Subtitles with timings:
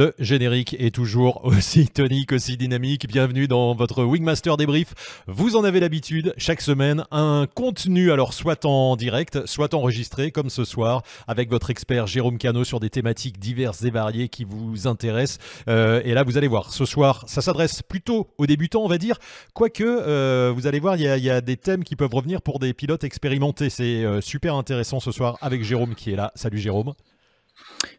[0.00, 3.06] Le générique est toujours aussi tonique, aussi dynamique.
[3.06, 4.94] Bienvenue dans votre Wingmaster débrief.
[5.26, 10.48] Vous en avez l'habitude, chaque semaine, un contenu, alors soit en direct, soit enregistré, comme
[10.48, 14.86] ce soir, avec votre expert Jérôme Cano sur des thématiques diverses et variées qui vous
[14.86, 15.38] intéressent.
[15.68, 18.96] Euh, et là, vous allez voir, ce soir, ça s'adresse plutôt aux débutants, on va
[18.96, 19.18] dire.
[19.52, 22.72] Quoique, euh, vous allez voir, il y, a des thèmes qui peuvent revenir pour des
[22.72, 23.68] pilotes expérimentés.
[23.68, 26.32] C'est euh, super intéressant ce soir avec Jérôme qui est là.
[26.36, 26.94] Salut Jérôme.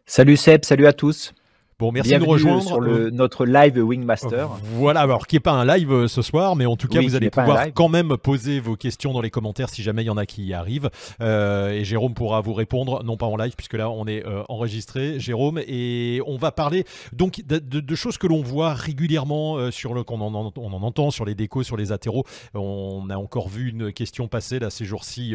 [0.08, 1.36] Salut Seb, salut à tous.
[1.82, 4.50] Bon, merci de nous rejoindre sur le, notre live Wingmaster.
[4.76, 7.16] Voilà, alors qui n'est pas un live euh, ce soir, mais en tout cas, vous
[7.16, 10.18] allez pouvoir quand même poser vos questions dans les commentaires si jamais il y en
[10.18, 10.92] a qui y arrivent.
[11.22, 14.44] Euh, et Jérôme pourra vous répondre, non pas en live, puisque là, on est euh,
[14.48, 20.04] enregistré, Jérôme, et on va parler donc de, choses que l'on voit régulièrement, sur le
[20.04, 22.26] qu'on en, on en entend sur les décos, sur les athéros.
[22.54, 25.34] On a encore vu une question passer là ces jours-ci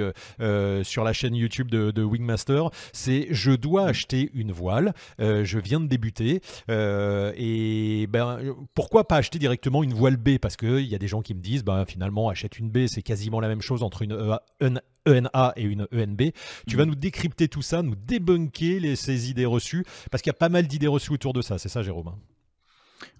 [0.84, 2.70] sur la chaîne YouTube de, de Wingmaster.
[2.92, 6.35] C'est je dois acheter une voile, je viens de débuter.
[6.70, 8.38] Euh, et ben,
[8.74, 10.38] pourquoi pas acheter directement une voile B?
[10.38, 13.02] Parce qu'il y a des gens qui me disent, ben, finalement, achète une B, c'est
[13.02, 16.22] quasiment la même chose entre une ENA et une ENB.
[16.66, 16.88] Tu vas mm.
[16.88, 20.48] nous décrypter tout ça, nous débunker les, ces idées reçues, parce qu'il y a pas
[20.48, 22.12] mal d'idées reçues autour de ça, c'est ça Jérôme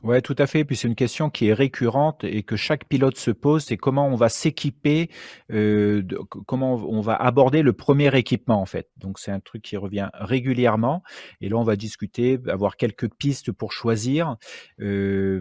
[0.02, 0.64] Ouais, tout à fait.
[0.64, 4.06] Puis c'est une question qui est récurrente et que chaque pilote se pose, c'est comment
[4.06, 5.10] on va s'équiper,
[5.50, 6.02] euh,
[6.46, 8.88] comment on va aborder le premier équipement en fait.
[8.98, 11.02] Donc c'est un truc qui revient régulièrement.
[11.40, 14.36] Et là, on va discuter, avoir quelques pistes pour choisir.
[14.80, 15.40] Euh,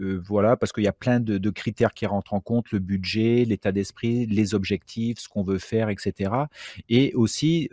[0.00, 3.44] euh, voilà, parce qu'il y a plein de, critères qui rentrent en compte le budget,
[3.44, 6.30] l'état d'esprit, les objectifs, ce qu'on veut faire, etc.
[6.88, 7.68] Et aussi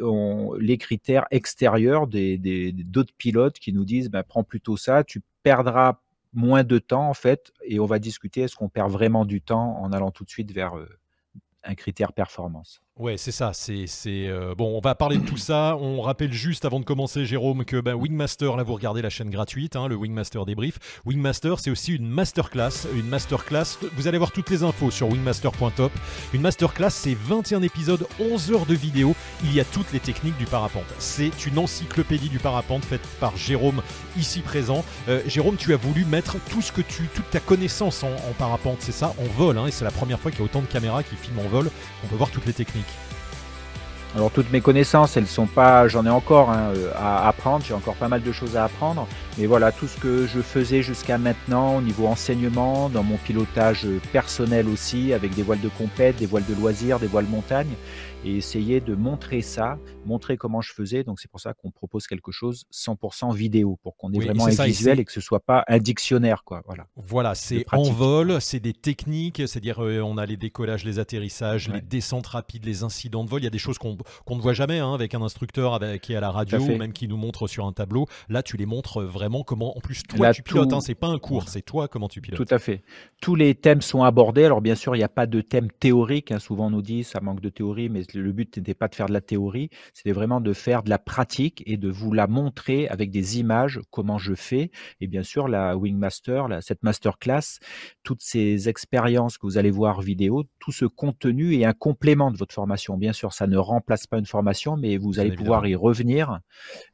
[0.59, 2.37] les critères extérieurs des
[2.73, 6.01] d'autres pilotes qui nous disent, bah, prends plutôt ça, tu perdras
[6.33, 9.77] moins de temps en fait, et on va discuter est-ce qu'on perd vraiment du temps
[9.79, 10.89] en allant tout de suite vers euh,
[11.63, 12.81] un critère performance?
[12.97, 13.51] Ouais, c'est ça.
[13.53, 15.75] C'est, euh, bon, on va parler de tout ça.
[15.81, 19.29] On rappelle juste avant de commencer, Jérôme, que ben, Wingmaster, là, vous regardez la chaîne
[19.29, 20.79] gratuite, hein, le Wingmaster débrief.
[21.05, 22.87] Wingmaster, c'est aussi une masterclass.
[22.95, 25.91] Une masterclass, vous allez voir toutes les infos sur wingmaster.top.
[26.33, 29.13] Une masterclass, c'est 21 épisodes, 11 heures de vidéo.
[29.43, 30.85] Il y a toutes les techniques du parapente.
[30.97, 33.81] C'est une encyclopédie du parapente faite par Jérôme,
[34.17, 34.85] ici présent.
[35.09, 38.77] Euh, Jérôme, tu as voulu mettre tout ce que tu, toute ta connaissance en, parapente,
[38.79, 39.57] c'est ça, en vol.
[39.57, 41.49] Hein, et c'est la première fois qu'il y a autant de caméras qui filment en
[41.49, 41.69] vol.
[42.05, 42.84] On peut voir toutes les techniques.
[44.15, 47.73] Alors toutes mes connaissances, elles sont pas, j'en ai encore hein, euh, à apprendre, j'ai
[47.73, 51.17] encore pas mal de choses à apprendre, mais voilà tout ce que je faisais jusqu'à
[51.17, 56.27] maintenant au niveau enseignement, dans mon pilotage personnel aussi, avec des voiles de compète, des
[56.27, 57.73] voiles de loisirs, des voiles montagne,
[58.23, 61.03] et essayer de montrer ça, montrer comment je faisais.
[61.03, 64.65] Donc c'est pour ça qu'on propose quelque chose 100% vidéo pour qu'on ait vraiment un
[64.65, 66.61] visuel et, que ce soit pas un dictionnaire quoi.
[66.65, 66.87] Voilà.
[66.95, 71.69] Voilà, c'est en vol, c'est des techniques, c'est-à-dire euh, on a les décollages, les atterrissages,
[71.69, 73.41] les descentes rapides, les incidents de vol.
[73.41, 76.13] Il y a des choses qu'on ne voit jamais hein, avec un instructeur avec, qui
[76.13, 78.07] est à la radio ou même qui nous montre sur un tableau.
[78.29, 79.77] Là, tu les montres vraiment comment.
[79.77, 80.73] En plus, toi, tu pilotes.
[80.73, 82.45] Hein, c'est pas un cours, c'est toi comment tu pilotes.
[82.45, 82.83] Tout à fait.
[83.21, 84.45] Tous les thèmes sont abordés.
[84.45, 86.31] Alors bien sûr, il n'y a pas de thème théorique.
[86.31, 86.39] Hein.
[86.39, 89.07] Souvent, on nous dit ça manque de théorie, mais le but n'était pas de faire
[89.07, 92.87] de la théorie, c'était vraiment de faire de la pratique et de vous la montrer
[92.87, 94.71] avec des images, comment je fais.
[95.01, 97.59] Et bien sûr, la Wingmaster, la, cette masterclass,
[98.03, 102.37] toutes ces expériences que vous allez voir vidéo, tout ce contenu est un complément de
[102.37, 102.97] votre formation.
[102.97, 106.39] Bien sûr, ça ne remplace pas une formation, mais vous allez pouvoir y revenir.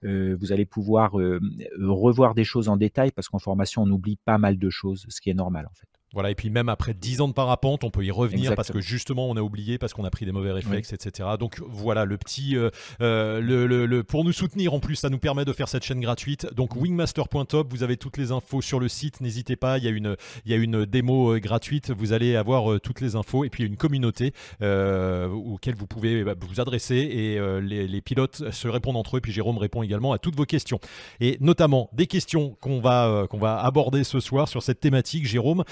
[0.03, 1.39] Euh, vous allez pouvoir euh,
[1.79, 5.21] revoir des choses en détail parce qu'en formation, on oublie pas mal de choses, ce
[5.21, 5.90] qui est normal en fait.
[6.13, 8.81] Voilà, et puis même après 10 ans de parapente, on peut y revenir parce que
[8.81, 11.29] justement on a oublié, parce qu'on a pris des mauvais réflexes, etc.
[11.39, 12.57] Donc voilà, le petit.
[12.57, 12.69] Euh,
[13.01, 16.01] euh, le, le, pour nous soutenir en plus, ça nous permet de faire cette chaîne
[16.01, 16.53] gratuite.
[16.53, 19.91] Donc wingmaster.top, vous avez toutes les infos sur le site, n'hésitez pas, il y, a
[19.91, 23.49] une, il y a une démo euh, gratuite, vous allez avoir toutes les infos, et
[23.49, 28.01] puis il y a une communauté auquel vous pouvez bah, vous adresser, et les, les,
[28.01, 30.79] pilotes se répondent entre eux, et puis Jérôme répond également à toutes vos questions.
[31.21, 35.63] Et notamment des questions qu'on va, qu'on va aborder ce soir sur cette thématique, Jérôme.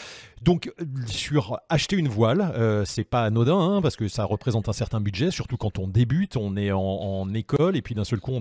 [0.41, 0.71] Donc
[1.07, 5.01] sur acheter une voile, euh, c'est pas anodin hein, parce que ça représente un certain
[5.01, 8.39] budget, surtout quand on débute, on est en, école et puis d'un seul coup on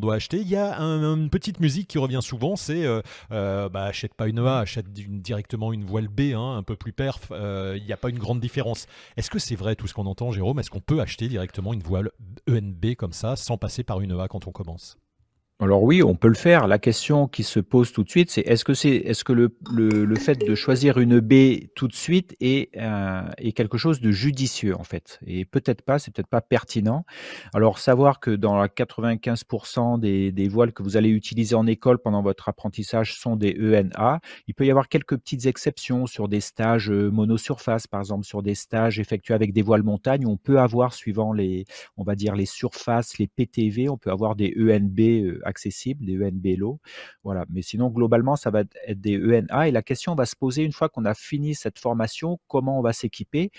[0.00, 0.38] doit acheter.
[0.38, 3.00] Il y a une petite musique qui revient souvent, c'est euh,
[3.32, 6.92] euh, bah, achète pas une A, achète directement une voile B, hein, un peu plus
[6.92, 7.30] perf.
[7.30, 8.86] Il n'y a pas une grande différence.
[9.16, 10.58] Est-ce que c'est vrai tout ce qu'on entend, Jérôme?
[10.58, 12.10] Est-ce qu'on peut acheter directement une voile
[12.48, 14.96] ENB comme ça sans passer par une A quand on commence?
[15.62, 16.66] Alors oui, on peut le faire.
[16.66, 19.54] La question qui se pose tout de suite, c'est est-ce que c'est est-ce que le,
[19.70, 24.10] le, fait de choisir une baie tout de suite est, euh, est quelque chose de
[24.10, 25.20] judicieux en fait?
[25.26, 27.04] Et peut-être pas, c'est peut-être pas pertinent.
[27.52, 31.98] Alors savoir que dans la 95% des, des voiles que vous allez utiliser en école
[31.98, 36.40] pendant votre apprentissage sont des ENA, il peut y avoir quelques petites exceptions sur des
[36.40, 40.58] stages euh, monosurface, par exemple sur des stages effectués avec des voiles montagne, on peut
[40.58, 41.66] avoir suivant les
[41.98, 46.56] on va dire les surfaces, les PTV, on peut avoir des ENB accessibles, des ENB
[46.56, 46.80] low.
[47.24, 47.44] Voilà.
[47.50, 49.68] Mais sinon, globalement, ça va être des ENA.
[49.68, 52.82] Et la question va se poser une fois qu'on a fini cette formation, comment on
[52.82, 53.50] va s'équiper?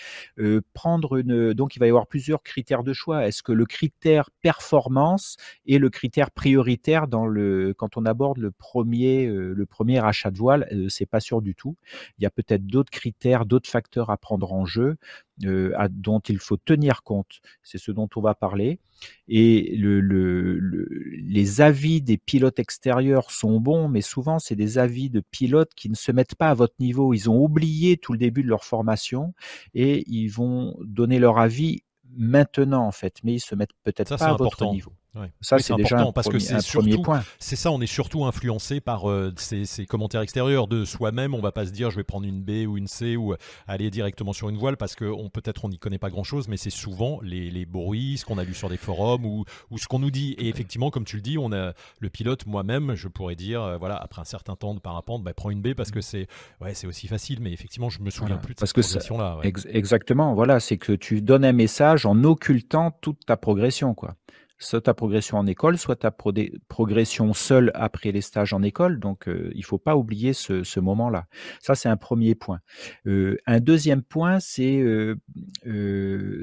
[0.74, 1.54] prendre une.
[1.54, 3.28] Donc, il va y avoir plusieurs critères de choix.
[3.28, 8.52] Est-ce que le critère performance est le critère prioritaire dans le quand on aborde le
[8.52, 11.76] premier le premier achat de voile C'est pas sûr du tout.
[12.18, 14.98] Il y a peut-être d'autres critères, d'autres facteurs à prendre en jeu
[15.46, 17.42] euh, dont il faut tenir compte.
[17.64, 18.80] C'est ce dont on va parler.
[19.28, 25.22] Et le, les avis des pilotes extérieurs sont bons, mais souvent c'est des avis de
[25.22, 27.14] pilotes qui ne se mettent pas à votre niveau.
[27.14, 29.34] Ils ont oublié tout le début de leur formation
[29.74, 31.84] et ils vont donner leur avis
[32.16, 34.94] maintenant en fait, mais ils se mettent peut-être pas à votre niveau.
[35.42, 37.04] Ça, c'est déjà important parce que c'est surtout,
[37.38, 41.34] c'est ça, on est surtout influencé par euh, ces, commentaires extérieurs de soi-même.
[41.34, 43.36] On va pas se dire, je vais prendre une B ou une C ou
[43.68, 46.56] aller directement sur une voile parce que on peut-être on n'y connaît pas grand-chose, mais
[46.56, 49.88] c'est souvent les, les bruits, ce qu'on a lu sur des forums ou, ou ce
[49.88, 50.34] qu'on nous dit.
[50.38, 53.78] Et effectivement, comme tu le dis, on a le pilote, moi-même, je pourrais dire, euh,
[53.78, 56.28] voilà, après un certain temps de parapente, bah, prends une B parce que c'est,
[56.62, 57.40] ouais, c'est aussi facile.
[57.42, 59.40] Mais effectivement, je me souviens plus de parce cette progression-là.
[59.44, 64.16] exactement, voilà, c'est que tu donnes un message en occultant toute ta progression, quoi
[64.62, 69.00] soit ta progression en école, soit ta progression seule après les stages en école.
[69.00, 71.26] Donc, euh, il ne faut pas oublier ce, moment-là.
[71.60, 72.62] Ça, c'est un premier point.
[73.06, 75.16] Euh, un deuxième point, euh,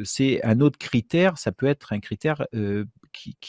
[0.05, 1.38] c'est un autre critère.
[1.38, 2.47] Ça peut être un critère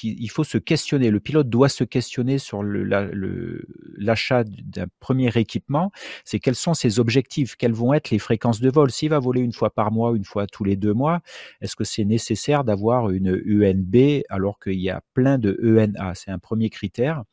[0.03, 1.11] il faut se questionner.
[1.11, 5.91] Le pilote doit se questionner sur l'achat d'un premier équipement.
[6.25, 8.91] C'est quels sont ses objectifs, quelles vont être les fréquences de vol?
[8.91, 11.21] S'il va voler une fois par mois, une fois tous les deux mois,
[11.61, 16.31] est-ce que c'est nécessaire d'avoir une ENB alors qu'il y a plein de ENA C'est
[16.31, 17.23] un premier critère.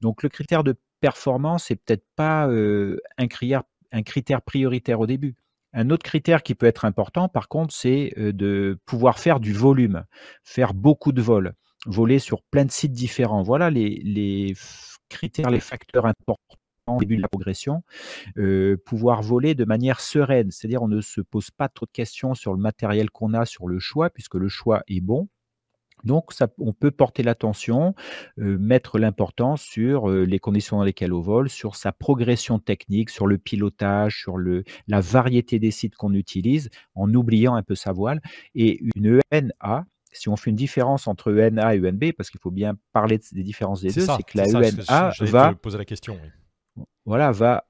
[0.00, 3.62] Donc le critère de performance n'est peut-être pas euh, un, critère,
[3.92, 5.36] un critère prioritaire au début.
[5.72, 9.52] Un autre critère qui peut être important, par contre, c'est euh, de pouvoir faire du
[9.52, 10.04] volume,
[10.42, 11.52] faire beaucoup de vols
[11.86, 13.42] voler sur plein de sites différents.
[13.42, 14.54] Voilà les,
[15.08, 16.38] critères, les facteurs importants
[16.88, 17.82] au début de la progression,
[18.38, 22.34] euh, pouvoir voler de manière sereine, c'est-à-dire on ne se pose pas trop de questions
[22.34, 25.28] sur le matériel qu'on a, sur le choix, puisque le choix est bon.
[26.04, 27.94] Donc, on peut porter l'attention,
[28.38, 33.10] euh, mettre l'importance sur euh, les conditions dans lesquelles on vole, sur sa progression technique,
[33.10, 37.92] sur le pilotage, sur la variété des sites qu'on utilise, en oubliant un peu sa
[37.92, 38.20] voile.
[38.54, 39.86] Et une ENA,
[40.16, 43.42] si on fait une différence entre ENA et ENB, parce qu'il faut bien parler des
[43.42, 46.18] différences des deux, c'est que la ENA va poser la question.
[47.04, 47.64] Voilà, va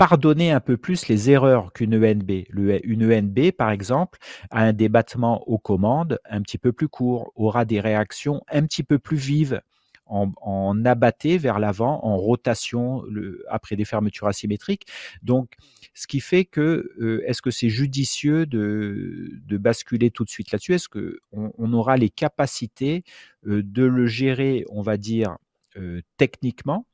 [0.00, 2.46] pardonner un peu plus les erreurs qu'une ENB.
[2.84, 4.18] une ENB, par exemple,
[4.50, 8.82] a un débattement aux commandes un petit peu plus court, aura des réactions un petit
[8.82, 9.60] peu plus vives
[10.10, 13.02] en, abatté vers l'avant, en rotation
[13.48, 14.86] après des fermetures asymétriques.
[15.22, 15.54] Donc,
[15.94, 20.74] ce qui fait que, euh, est-ce que c'est judicieux de, basculer tout de suite là-dessus?
[20.74, 23.04] Est-ce qu'on on aura les capacités
[23.46, 25.36] euh, de le gérer, on va dire,
[25.76, 26.86] euh, techniquement?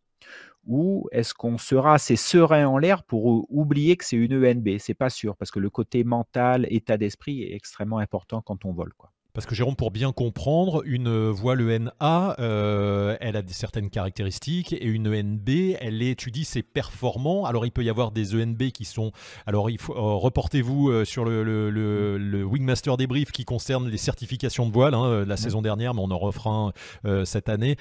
[0.66, 4.94] Ou est-ce qu'on sera assez serein en l'air pour oublier que c'est une ENB C'est
[4.94, 8.92] pas sûr, parce que le côté mental, état d'esprit est extrêmement important quand on vole.
[8.94, 9.12] Quoi.
[9.36, 14.86] Parce que Jérôme, pour bien comprendre, une voile ENA, euh, elle a certaines caractéristiques et
[14.86, 17.44] une ENB, elle est, tu dis, c'est performant.
[17.44, 19.12] Alors il peut y avoir des ENB qui sont.
[19.44, 24.66] Alors il faut euh, reportez-vous euh, sur le, le, Wingmaster débrief qui concerne les certifications
[24.66, 26.72] de voile hein, la saison dernière, mais on en refera
[27.04, 27.76] un cette année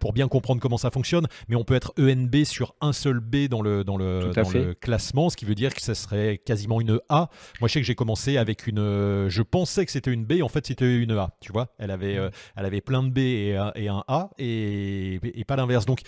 [0.00, 1.26] pour bien comprendre comment ça fonctionne.
[1.48, 4.72] Mais on peut être ENB sur un seul B dans le dans le, dans le
[4.72, 7.28] classement, ce qui veut dire que ça serait quasiment une A.
[7.60, 8.78] Moi, je sais que j'ai commencé avec une.
[9.28, 11.68] Je pensais que c'était une B en fait, c'était une A, tu vois.
[11.78, 15.56] Elle avait, euh, elle avait plein de B et un, et un A, et, pas
[15.56, 15.86] l'inverse.
[15.86, 16.00] Donc,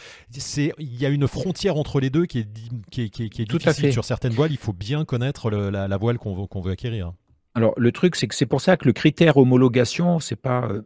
[0.59, 2.49] il y a une frontière entre les deux qui est,
[2.91, 4.53] qui est, qui est, difficile sur certaines voiles.
[4.53, 7.13] Il faut bien connaître la, voile qu'on veut, veut acquérir.
[7.55, 10.69] Alors, le truc, c'est que c'est pour ça que le critère homologation, c'est pas.
[10.69, 10.83] Euh,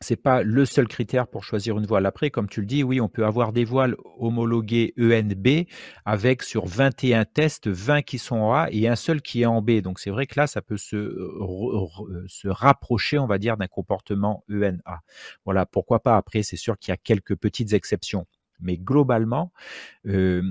[0.00, 2.06] c'est pas le seul critère pour choisir une voile.
[2.06, 5.66] Après, comme tu le dis, oui, on peut avoir des voiles homologuées ENB
[6.04, 9.60] avec sur 21 tests, 20 qui sont en A et un seul qui est en
[9.60, 9.80] B.
[9.80, 10.96] Donc c'est vrai que là, ça peut se,
[12.28, 15.00] se rapprocher, on va dire, d'un comportement ENA.
[15.44, 16.16] Voilà, pourquoi pas.
[16.16, 18.26] Après, c'est sûr qu'il y a quelques petites exceptions.
[18.60, 19.52] Mais globalement,
[20.06, 20.42] euh,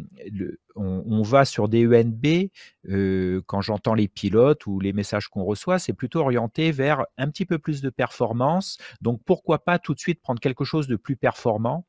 [0.76, 2.50] on, va sur des ENB,
[2.90, 7.30] euh, quand j'entends les pilotes ou les messages qu'on reçoit, c'est plutôt orienté vers un
[7.30, 8.78] petit peu plus de performance.
[9.02, 11.86] Donc pourquoi pas tout de suite prendre quelque chose de plus performant?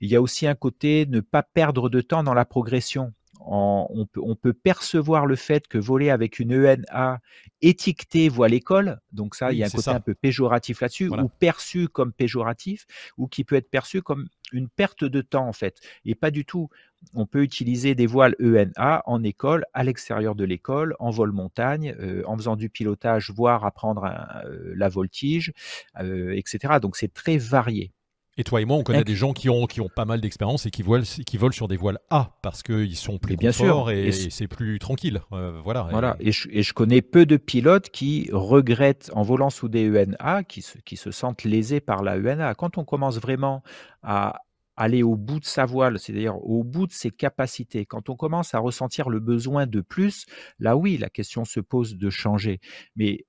[0.00, 3.12] Il y a aussi un côté ne pas perdre de temps dans la progression
[3.46, 4.06] on,
[4.42, 7.20] peut, percevoir le fait que voler avec une ENA
[7.62, 11.28] étiquetée voit l'école, donc ça, il y a un côté un peu péjoratif là-dessus, ou
[11.28, 15.80] perçu comme péjoratif, ou qui peut être perçu comme une perte de temps en fait,
[16.04, 16.68] et pas du tout.
[17.14, 21.96] On peut utiliser des voiles ENA en école, à l'extérieur de l'école, en vol montagne,
[21.98, 24.04] euh, en faisant du pilotage, voire apprendre
[24.44, 25.52] euh, la voltige,
[25.98, 26.74] euh, etc.
[26.80, 27.92] Donc c'est très varié.
[28.40, 30.64] Et toi et moi, on connaît des gens qui ont, qui ont pas mal d'expérience
[30.64, 33.90] et qui volent, qui volent sur des voiles A parce qu'ils sont plus bien sûr.
[33.90, 35.20] et, c'est plus tranquille.
[35.32, 35.88] Euh, voilà.
[35.90, 36.16] Voilà.
[36.20, 40.42] Et je, et je, connais peu de pilotes qui regrettent en volant sous des ENA,
[40.44, 42.54] qui se, qui se sentent lésés par la ENA.
[42.54, 43.62] Quand on commence vraiment
[44.02, 44.40] à
[44.74, 47.84] aller au bout de sa voile, c'est-à-dire au bout de ses capacités.
[47.84, 50.24] Quand on commence à ressentir le besoin de plus,
[50.58, 52.58] là oui, la question se pose de changer.
[52.96, 53.26] Mais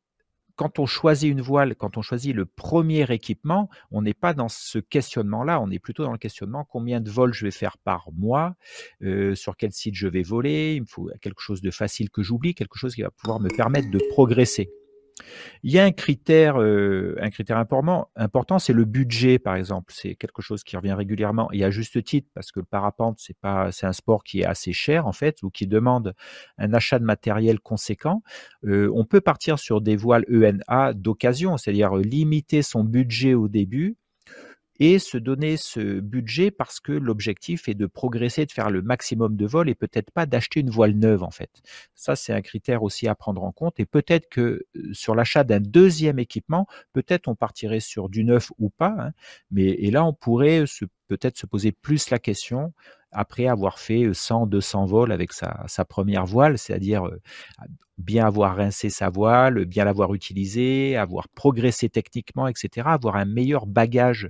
[0.62, 4.48] quand on choisit une voile, quand on choisit le premier équipement, on n'est pas dans
[4.48, 8.10] ce questionnement-là, on est plutôt dans le questionnement combien de vols je vais faire par
[8.14, 8.54] mois,
[9.02, 12.22] euh, sur quel site je vais voler, il me faut quelque chose de facile que
[12.22, 14.70] j'oublie, quelque chose qui va pouvoir me permettre de progresser.
[15.64, 19.94] Il y a un critère, euh, un critère important, c'est le budget, par exemple.
[19.96, 23.38] C'est quelque chose qui revient régulièrement et à juste titre, parce que le parapente, c'est
[23.38, 26.14] pas, un sport qui est assez cher en fait, ou qui demande
[26.58, 28.24] un achat de matériel conséquent.
[28.66, 33.98] Euh, on peut partir sur des voiles ENA d'occasion, c'est-à-dire limiter son budget au début
[34.82, 39.36] et se donner ce budget parce que l'objectif est de progresser, de faire le maximum
[39.36, 41.52] de vols et peut-être pas d'acheter une voile neuve en fait.
[41.94, 45.60] Ça, c'est un critère aussi à prendre en compte et peut-être que sur l'achat d'un
[45.60, 49.12] deuxième équipement, peut-être on partirait sur du neuf ou pas, hein,
[49.52, 50.66] mais et là on pourrait
[51.08, 52.74] peut-être se poser plus la question
[53.12, 57.08] après avoir fait 100, 200 vols avec sa, sa première voile, c'est-à-dire
[58.02, 63.66] bien avoir rincé sa voile, bien l'avoir utilisée, avoir progressé techniquement, etc., avoir un meilleur
[63.68, 64.30] bagage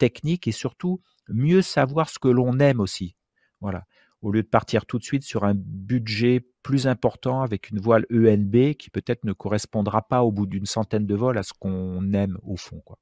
[0.00, 3.14] technique et surtout mieux savoir ce que l'on aime aussi.
[3.60, 3.84] Voilà.
[4.22, 8.06] Au lieu de partir tout de suite sur un budget plus important avec une voile
[8.12, 12.12] ENB qui peut-être ne correspondra pas au bout d'une centaine de vols à ce qu'on
[12.12, 12.80] aime au fond.
[12.84, 12.98] Quoi.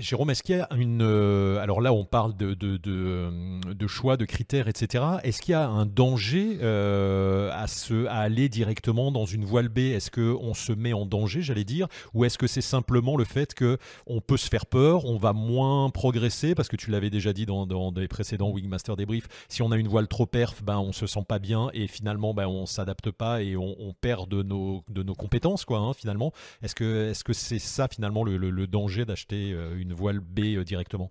[0.00, 1.02] Jérôme, est-ce qu'il y a une...
[1.02, 5.04] Euh, alors là, on parle de, de, choix, de critères, etc.
[5.22, 9.68] Est-ce qu'il y a un danger euh, à, se, à aller directement dans une voile
[9.68, 9.78] B?
[9.78, 11.88] Est-ce qu'on se met en danger, j'allais dire?
[12.14, 15.90] Ou est-ce que c'est simplement le fait qu'on peut se faire peur, on va moins
[15.90, 16.54] progresser?
[16.54, 19.76] Parce que tu l'avais déjà dit dans, dans des précédents Wingmaster débrief, si on a
[19.76, 23.10] une voile trop perf, ben, on se sent pas bien et finalement, ben, on s'adapte
[23.10, 26.32] pas et on, perd de nos, de nos compétences, quoi, hein, finalement.
[26.62, 30.40] Est-ce que c'est -ce ça, finalement, le, le danger d'acheter euh, une une voile B
[30.56, 31.10] euh, directement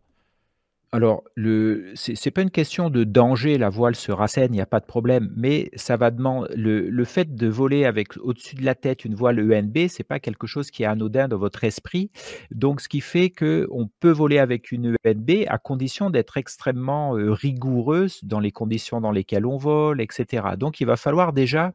[0.94, 4.66] alors, ce n'est pas une question de danger, la voile se rassène, il n'y a
[4.66, 8.74] pas de problème, mais ça va demander le, fait de voler avec au-dessus de la
[8.74, 12.10] tête une voile ENB, c'est pas quelque chose qui est anodin dans votre esprit.
[12.52, 17.34] Donc, ce qui fait qu'on peut voler avec une ENB à condition d'être extrêmement euh,
[17.34, 20.48] rigoureuse dans les conditions dans lesquelles on vole, etc.
[20.58, 21.74] Donc, il va falloir déjà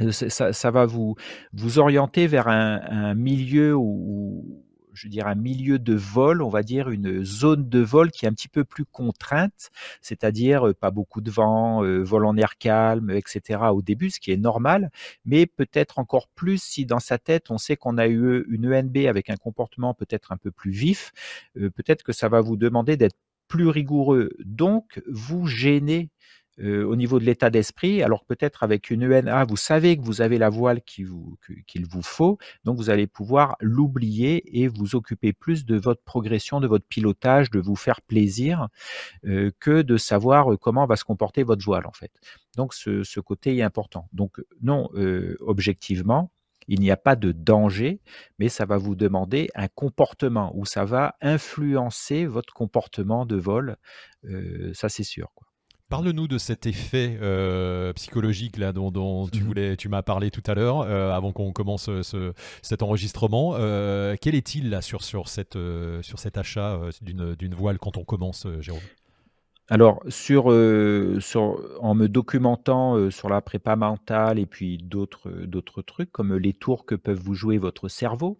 [0.00, 1.14] euh, ça, va vous,
[1.52, 4.64] vous orienter vers un milieu où,
[4.98, 8.28] je dirais, un milieu de vol, on va dire une zone de vol qui est
[8.28, 9.70] un petit peu plus contrainte,
[10.02, 13.60] c'est-à-dire euh, pas beaucoup de vent, euh, vol en air calme, etc.
[13.72, 14.90] au début, ce qui est normal,
[15.24, 19.06] mais peut-être encore plus si dans sa tête on sait qu'on a eu une ENB
[19.08, 21.12] avec un comportement peut-être un peu plus vif,
[21.56, 23.16] euh, peut-être que ça va vous demander d'être
[23.48, 24.30] plus rigoureux.
[24.44, 26.10] Donc, vous gênez
[26.60, 30.38] au niveau de l'état d'esprit, alors peut-être avec une ENA, vous savez que vous avez
[30.38, 35.76] la voile qu'il vous, faut, donc vous allez pouvoir l'oublier et vous occuper plus de
[35.76, 38.68] votre progression, de votre pilotage, de vous faire plaisir,
[39.22, 42.10] que de savoir comment va se comporter votre voile en fait.
[42.56, 44.08] Donc ce, côté est important.
[44.12, 44.90] Donc non,
[45.40, 46.32] objectivement,
[46.66, 48.00] il n'y a pas de danger,
[48.38, 53.76] mais ça va vous demander un comportement où ça va influencer votre comportement de vol.
[54.74, 55.30] ça, c'est sûr.
[55.88, 59.46] Parle-nous de cet effet euh, psychologique là dont, tu mhm.
[59.46, 63.54] voulais, tu m'as parlé tout à l'heure euh, avant qu'on commence euh, cet enregistrement.
[64.20, 65.58] quel est-il là sur sur cette
[66.02, 68.82] sur cet achat d'une voile quand on commence, Jérôme?
[69.70, 70.44] Alors, sur,
[71.20, 76.54] sur, en me documentant sur la prépa mentale et puis d'autres, d'autres trucs, comme les
[76.54, 78.38] tours que peuvent vous jouer votre cerveau,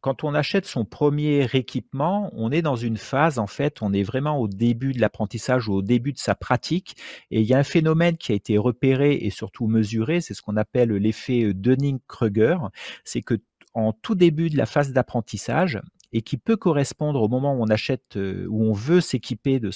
[0.00, 4.02] quand on achète son premier équipement, on est dans une phase, en fait, on est
[4.02, 6.96] vraiment au début de l'apprentissage ou au début de sa pratique.
[7.30, 10.42] Et il y a un phénomène qui a été repéré et surtout mesuré, c'est ce
[10.42, 12.56] qu'on appelle l'effet Dunning-Kruger.
[13.04, 13.34] C'est que
[13.74, 15.80] en tout début de la phase d'apprentissage,
[16.14, 19.70] et qui peut correspondre au moment où on achète, où on veut s'équiper de,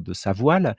[0.00, 0.76] de sa voile.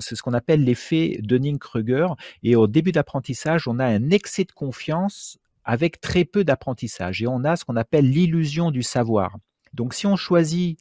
[0.00, 2.08] c'est ce qu'on appelle l'effet Dunning-Kruger.
[2.42, 5.38] Et au début de l'apprentissage, on a un excès de confiance
[5.68, 7.22] avec très peu d'apprentissage.
[7.22, 9.36] Et on a ce qu'on appelle l'illusion du savoir.
[9.74, 10.80] Donc si on choisit,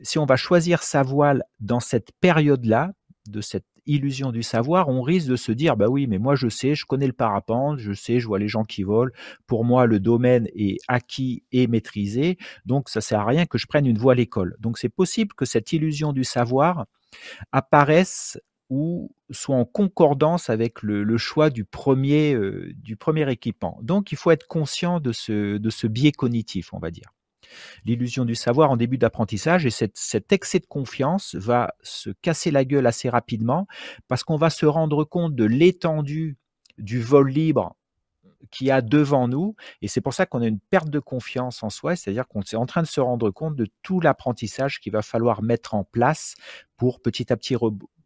[0.00, 2.92] si on va choisir sa voile dans cette période-là,
[3.28, 6.48] de cette illusion du savoir, on risque de se dire bah oui, mais moi je
[6.48, 9.12] sais, je connais le parapente, je sais, je vois les gens qui volent.
[9.46, 13.66] Pour moi, le domaine est acquis et maîtrisé, donc ça sert à rien que je
[13.66, 14.56] prenne une voile école.
[14.60, 16.86] Donc c'est possible que cette illusion du savoir
[17.52, 18.38] apparaisse
[19.30, 23.78] soit en concordance avec le, choix du premier, euh, du premier équipement.
[23.82, 27.12] Donc, il faut être conscient de ce, biais cognitif, on va dire.
[27.84, 32.64] l'illusion du savoir en début d'apprentissage et cet excès de confiance va se casser la
[32.64, 33.66] gueule assez rapidement
[34.08, 36.36] parce qu'on va se rendre compte de l'étendue
[36.78, 37.76] du vol libre
[38.50, 39.54] qui a devant nous.
[39.80, 42.54] Et c'est pour ça qu'on a une perte de confiance en soi, c'est-à-dire qu'on est
[42.54, 46.34] en train de se rendre compte de tout l'apprentissage qu'il va falloir mettre en place
[46.76, 47.56] pour petit à petit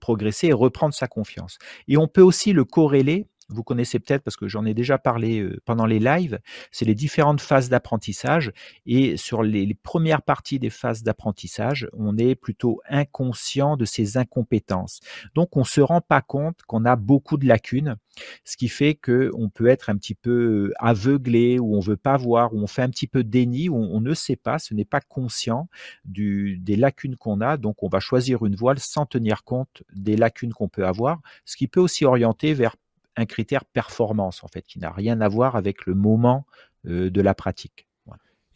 [0.06, 1.58] progresser et reprendre sa confiance.
[1.88, 5.40] Et on peut aussi le corréler vous connaissez peut-être parce que j'en ai déjà parlé
[5.40, 8.52] euh, pendant les lives, c'est les différentes phases d'apprentissage.
[8.86, 15.00] Et sur les, premières parties des phases d'apprentissage, on est plutôt inconscient de ses incompétences.
[15.34, 17.96] Donc on ne se rend pas compte qu'on a beaucoup de lacunes,
[18.44, 22.16] ce qui fait qu'on peut être un petit peu euh, aveuglé, ou on veut pas
[22.16, 24.84] voir, ou on fait un petit peu déni, ou on, ne sait pas, ce n'est
[24.84, 25.68] pas conscient
[26.04, 27.56] du, des lacunes qu'on a.
[27.56, 31.56] Donc on va choisir une voile sans tenir compte des lacunes qu'on peut avoir, ce
[31.56, 32.76] qui peut aussi orienter vers
[33.16, 36.46] un critère performance, en fait, qui n'a rien à voir avec le moment
[36.86, 37.85] euh, de la pratique.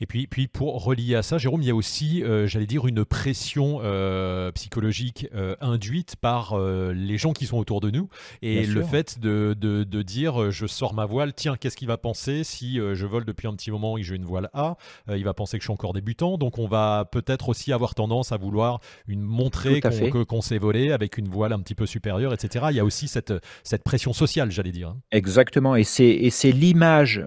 [0.01, 2.87] Et puis, puis pour relier à ça, Jérôme, il y a aussi, euh, j'allais dire,
[2.87, 8.09] une pression euh, psychologique euh, induite par les gens qui sont autour de nous.
[8.43, 11.99] Et le fait de, de, de, dire, je sors ma voile, tiens, qu'est-ce qu'il va
[11.99, 14.77] penser si je vole depuis un petit moment et que j'ai une voile A
[15.09, 16.39] Il va penser que je suis encore débutant.
[16.39, 21.19] Donc on va peut-être aussi avoir tendance à vouloir une, montrer qu'on s'est volé avec
[21.19, 22.67] une voile un petit peu supérieure, etc.
[22.71, 24.89] Il y a aussi cette, cette pression sociale, j'allais dire.
[24.89, 25.01] Hein.
[25.13, 25.77] Exactement.
[25.77, 27.27] Et c'est l'image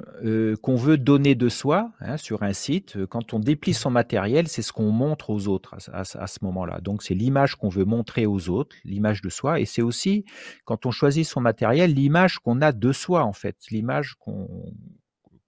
[0.61, 2.53] qu'on veut donner de soi hein, sur un
[2.95, 6.79] euh, quand on déplie son matériel, c'est ce qu'on montre aux autres à, ce moment-là.
[6.81, 10.25] Donc c'est l'image qu'on veut montrer aux autres, l'image de soi, et c'est aussi
[10.65, 14.47] quand on choisit son matériel, l'image qu'on a de soi en fait, l'image qu'on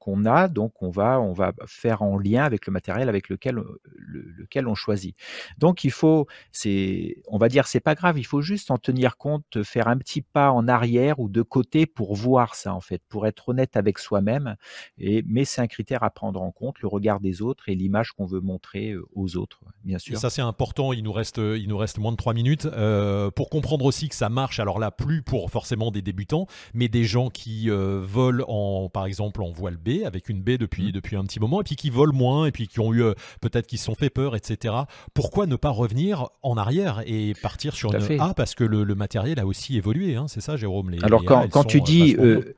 [0.05, 3.59] qu'on a, donc on va, on va faire en lien avec le matériel avec lequel,
[3.97, 5.15] lequel on choisit.
[5.57, 9.17] Donc il faut, c'est, on va dire, c'est pas grave, il faut juste en tenir
[9.17, 13.01] compte, faire un petit pas en arrière ou de côté pour voir ça en fait,
[13.09, 14.57] pour être honnête avec soi-même.
[14.99, 18.11] Et mais c'est un critère à prendre en compte, le regard des autres et l'image
[18.11, 20.13] qu'on veut montrer aux autres, bien sûr.
[20.13, 20.93] Et ça c'est important.
[20.93, 24.15] Il nous reste, il nous reste moins de trois minutes euh, pour comprendre aussi que
[24.15, 24.59] ça marche.
[24.59, 29.07] Alors là, plus pour forcément des débutants, mais des gens qui euh, volent en, par
[29.07, 30.91] exemple, en voile B avec une baie depuis, mmh.
[30.91, 33.13] depuis un petit moment, et puis qui volent moins, et puis qui ont eu euh,
[33.41, 34.73] peut-être qui se sont fait peur, etc.
[35.13, 38.33] Pourquoi ne pas revenir en arrière et partir sur une A?
[38.33, 40.89] Parce que le, matériel a aussi évolué, hein, c'est ça, Jérôme.
[40.89, 42.55] Les, Alors quand, quand tu dis euh,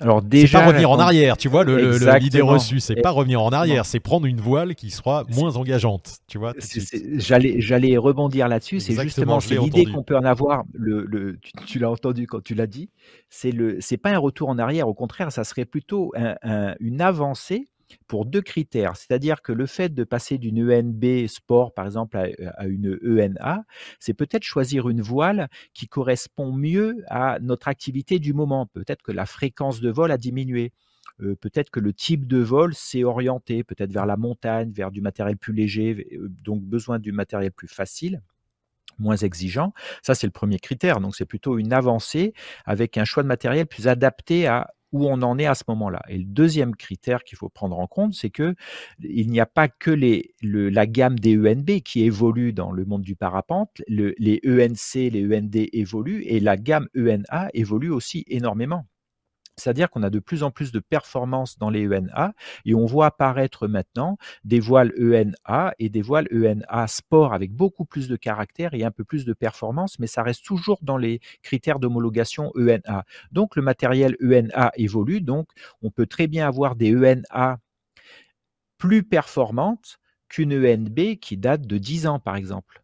[0.00, 3.86] alors déjà, pas revenir en arrière, tu vois, l'idée reçue, c'est pas revenir en arrière,
[3.86, 6.52] c'est prendre une voile qui sera moins engageante, tu vois.
[7.16, 8.80] J'allais, j'allais rebondir là-dessus.
[8.80, 10.64] C'est justement l'idée qu'on peut en avoir.
[10.72, 12.90] Le, tu, l'as entendu quand tu l'as dit.
[13.30, 14.88] C'est le, c'est pas un retour en arrière.
[14.88, 16.12] Au contraire, ça serait plutôt
[16.80, 17.68] une avancée
[18.06, 18.96] pour deux critères.
[18.96, 23.64] C'est-à-dire que le fait de passer d'une ENB sport, par exemple, à, une ENA,
[24.00, 28.66] c'est peut-être choisir une voile qui correspond mieux à notre activité du moment.
[28.66, 30.72] Peut-être que la fréquence de vol a diminué.
[31.20, 35.00] Euh, peut-être que le type de vol s'est orienté, peut-être vers la montagne, vers du
[35.00, 38.20] matériel plus léger, euh, donc besoin du matériel plus facile
[38.98, 39.72] moins exigeant.
[40.02, 41.00] Ça, c'est le premier critère.
[41.00, 42.32] Donc, c'est plutôt une avancée
[42.64, 46.00] avec un choix de matériel plus adapté à où on en est à ce moment-là.
[46.08, 48.54] Et le deuxième critère qu'il faut prendre en compte, c'est que
[49.00, 53.16] il n'y a pas que la gamme des ENB qui évolue dans le monde du
[53.16, 58.86] parapente, les ENC, les END évoluent et la gamme ENA évolue aussi énormément.
[59.56, 63.06] C'est-à-dire qu'on a de plus en plus de performances dans les ENA et on voit
[63.06, 68.74] apparaître maintenant des voiles ENA et des voiles ENA sport avec beaucoup plus de caractère
[68.74, 73.04] et un peu plus de performance, mais ça reste toujours dans les critères d'homologation ENA.
[73.30, 75.48] Donc le matériel ENA évolue, donc
[75.82, 77.58] on peut très bien avoir des ENA
[78.78, 82.82] plus performantes qu'une ENB qui date de 10 ans par exemple.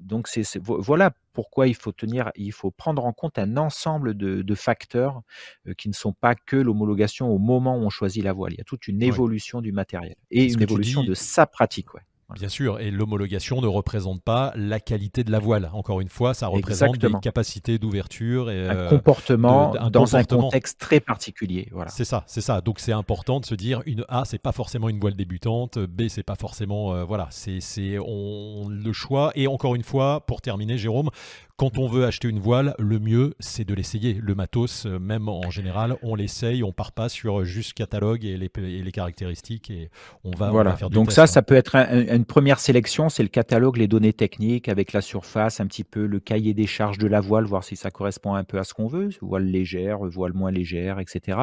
[0.00, 4.54] Donc c'est, voilà pourquoi il faut tenir, il faut prendre en compte un ensemble de,
[4.54, 5.20] facteurs
[5.66, 8.52] euh, qui ne sont pas que l'homologation au moment où on choisit la voile.
[8.54, 11.88] Il y a toute une évolution du matériel et une évolution de sa pratique.
[12.32, 15.70] Bien sûr, et l'homologation ne représente pas la qualité de la voile.
[15.74, 20.80] Encore une fois, ça représente des capacités d'ouverture et un euh, comportement dans un contexte
[20.80, 21.68] très particulier.
[21.70, 21.90] Voilà.
[21.90, 22.62] C'est ça, c'est ça.
[22.62, 26.08] Donc c'est important de se dire une A, c'est pas forcément une voile débutante, B,
[26.08, 29.30] c'est pas forcément euh, voilà, c'est c'est on le choix.
[29.34, 31.10] Et encore une fois, pour terminer, Jérôme,
[31.56, 34.14] quand on veut acheter une voile, le mieux, c'est de l'essayer.
[34.14, 38.36] Le matos, euh, même en général, on l'essaye, on part pas sur juste catalogue et
[38.36, 39.88] les, les caractéristiques et
[40.24, 40.74] on va, voilà.
[40.74, 44.12] faire du Donc ça, ça peut être une première sélection, c'est le catalogue, les données
[44.12, 47.62] techniques avec la surface, un petit peu le cahier des charges de la voile, voir
[47.62, 51.38] si ça correspond un peu à ce qu'on veut, voile légère, voile moins légère, etc.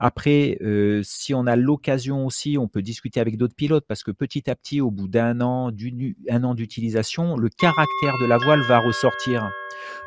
[0.00, 4.12] Après, euh, si on a l'occasion aussi, on peut discuter avec d'autres pilotes parce que
[4.12, 8.62] petit à petit, au bout d'un an, d'un an d'utilisation, le caractère de la voile
[8.62, 9.51] va ressortir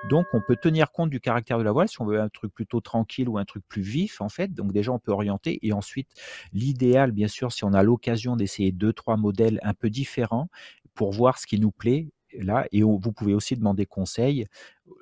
[0.09, 2.53] Donc, on peut tenir compte du caractère de la voile si on veut un truc
[2.53, 4.53] plutôt tranquille ou un truc plus vif, en fait.
[4.53, 5.59] Donc, déjà, on peut orienter.
[5.61, 6.09] Et ensuite,
[6.53, 10.49] l'idéal, bien sûr, si on a l'occasion d'essayer deux, trois modèles un peu différents
[10.93, 12.67] pour voir ce qui nous plaît, là.
[12.71, 14.47] Et vous pouvez aussi demander conseil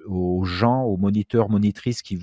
[0.05, 2.17] aux gens, aux moniteurs, monitrices qui,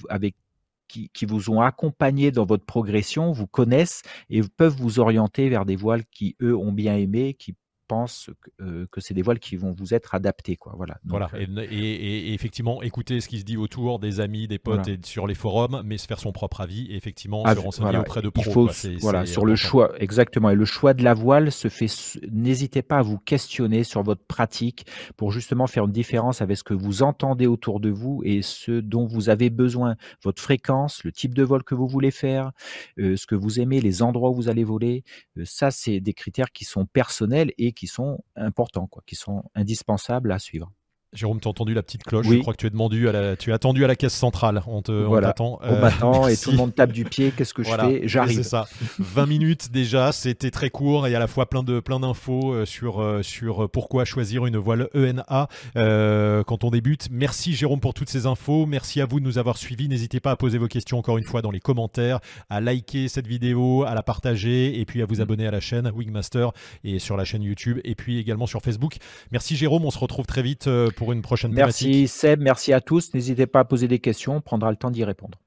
[1.27, 6.05] vous ont accompagné dans votre progression, vous connaissent et peuvent vous orienter vers des voiles
[6.07, 7.55] qui, eux, ont bien aimé, qui
[7.91, 10.55] pense euh, que, c'est des voiles qui vont vous être adaptés.
[10.55, 10.75] Quoi.
[10.77, 10.99] Voilà.
[11.05, 11.29] voilà.
[11.35, 15.27] Euh, et, effectivement, écouter ce qui se dit autour des amis, des potes et sur
[15.27, 18.71] les forums, mais se faire son propre avis et effectivement se renseigner auprès de pros.
[19.01, 20.51] voilà, sur le choix, exactement.
[20.51, 21.89] Et le choix de la voile se fait.
[22.31, 26.63] N'hésitez pas à vous questionner sur votre pratique pour justement faire une différence avec ce
[26.63, 29.97] que vous entendez autour de vous et ce dont vous avez besoin.
[30.23, 32.53] Votre fréquence, le type de vol que vous voulez faire,
[33.01, 35.03] euh, ce que vous aimez, les endroits où vous allez voler.
[35.43, 40.33] ça, c'est des critères qui sont personnels et qui sont importants, quoi, qui sont indispensables
[40.33, 40.73] à suivre.
[41.13, 42.25] Jérôme, tu as entendu la petite cloche.
[42.29, 44.63] Je crois que tu es, demandé à la, tu es attendu à la caisse centrale.
[44.69, 45.27] On te, voilà.
[45.27, 45.59] on t'attend.
[45.65, 47.33] On m'attend et tout le monde tape du pied.
[47.37, 48.03] Qu'est-ce que je fais?
[48.05, 48.37] J'arrive.
[48.37, 48.69] C'est ça.
[49.01, 50.13] 20 minutes déjà.
[50.13, 53.69] C'était très court et à la fois plein de plein d'infos euh, sur euh, sur
[53.69, 57.09] pourquoi choisir une voile ENA euh, quand on débute.
[57.11, 58.67] Merci Jérôme pour toutes ces infos.
[58.67, 59.89] Merci à vous de nous avoir suivis.
[59.89, 62.21] N'hésitez pas à poser vos questions encore une fois dans les commentaires,
[62.51, 65.91] à liker cette vidéo, à la partager et puis à vous abonner à la chaîne
[65.93, 66.51] Wingmaster
[66.85, 68.99] et sur la chaîne YouTube et puis également sur Facebook.
[69.33, 69.85] Merci Jérôme.
[69.85, 73.15] On se retrouve très vite pour une prochaine Merci Seb, merci à tous.
[73.15, 75.39] N'hésitez pas à poser des questions, on prendra le temps d'y répondre.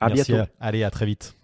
[0.00, 0.34] À bientôt.
[0.60, 1.36] Allez, à très vite.